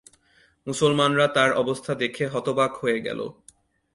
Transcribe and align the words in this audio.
মুসলমানরা 0.67 1.25
তার 1.27 1.51
অবস্থা 1.53 1.91
দেখে 1.95 2.23
হতবাক 2.27 2.71
হয়ে 2.75 2.99
গেল। 3.01 3.19